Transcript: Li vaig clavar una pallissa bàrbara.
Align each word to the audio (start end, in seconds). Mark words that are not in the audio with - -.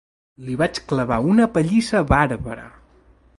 Li 0.45 0.53
vaig 0.61 0.79
clavar 0.91 1.19
una 1.33 1.47
pallissa 1.59 2.03
bàrbara. 2.13 2.67